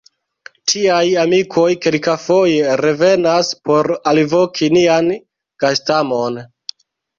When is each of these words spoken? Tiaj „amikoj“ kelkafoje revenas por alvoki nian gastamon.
Tiaj 0.71 1.01
„amikoj“ 1.23 1.69
kelkafoje 1.83 2.73
revenas 2.81 3.53
por 3.71 3.93
alvoki 4.15 4.73
nian 4.81 5.15
gastamon. 5.67 6.45